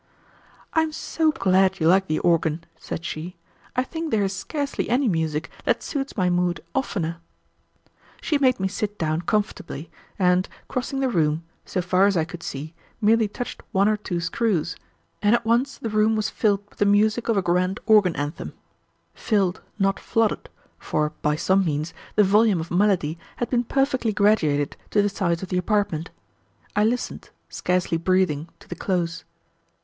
[0.73, 3.35] "I am so glad you like the organ," said she.
[3.75, 7.17] "I think there is scarcely any music that suits my mood oftener."
[8.19, 12.41] She made me sit down comfortably, and, crossing the room, so far as I could
[12.41, 14.75] see, merely touched one or two screws,
[15.21, 18.53] and at once the room was filled with the music of a grand organ anthem;
[19.13, 20.49] filled, not flooded,
[20.79, 25.43] for, by some means, the volume of melody had been perfectly graduated to the size
[25.43, 26.09] of the apartment.
[26.75, 29.25] I listened, scarcely breathing, to the close.